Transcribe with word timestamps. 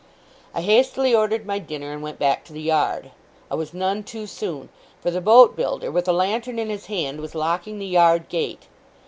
I 0.55 0.61
hastily 0.61 1.13
ordered 1.13 1.45
my 1.45 1.59
dinner, 1.59 1.91
and 1.93 2.01
went 2.01 2.17
back 2.17 2.43
to 2.45 2.53
the 2.53 2.59
yard. 2.63 3.11
I 3.51 3.53
was 3.53 3.71
none 3.71 4.01
too 4.03 4.25
soon; 4.25 4.69
for 4.99 5.11
the 5.11 5.21
boat 5.21 5.55
builder, 5.55 5.91
with 5.91 6.07
a 6.07 6.11
lantern 6.11 6.57
in 6.57 6.69
his 6.71 6.87
hand, 6.87 7.21
was 7.21 7.35
locking 7.35 7.77
the 7.77 7.85
yard 7.85 8.27
gate. 8.27 8.63